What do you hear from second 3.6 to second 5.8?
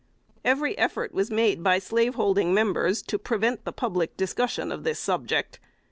the public discussion of this subject.